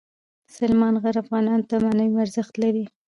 [0.55, 2.85] سلیمان غر افغانانو ته معنوي ارزښت لري.